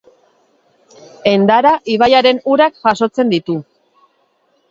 [1.31, 3.59] Endara ibaiaren urak jasotzen ditu.